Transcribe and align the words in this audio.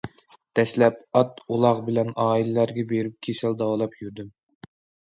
دەسلەپ 0.59 0.97
ئات- 1.19 1.43
ئۇلاغ 1.47 1.83
بىلەن 1.91 2.11
ئائىلىلەرگە 2.25 2.89
بېرىپ 2.95 3.21
كېسەل 3.29 3.61
داۋالاپ 3.63 3.97
يۈردۈم. 4.03 4.35